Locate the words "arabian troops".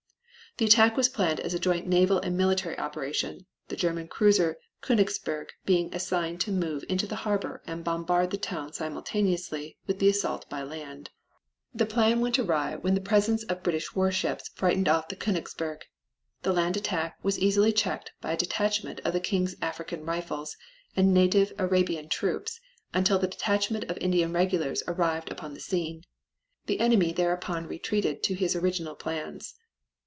21.59-22.59